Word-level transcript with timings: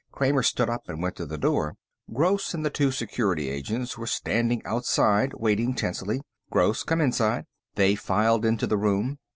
Kramer 0.11 0.41
stood 0.41 0.67
up 0.67 0.89
and 0.89 0.99
went 1.03 1.15
to 1.17 1.27
the 1.27 1.37
door. 1.37 1.75
Gross 2.11 2.55
and 2.55 2.65
the 2.65 2.71
two 2.71 2.89
Security 2.89 3.49
Agents 3.49 3.99
were 3.99 4.07
standing 4.07 4.63
outside, 4.65 5.31
waiting 5.35 5.75
tensely. 5.75 6.21
"Gross, 6.49 6.81
come 6.81 6.99
inside." 7.01 7.45
They 7.75 7.93
filed 7.93 8.43
into 8.43 8.65
the 8.65 8.77
room. 8.79 9.19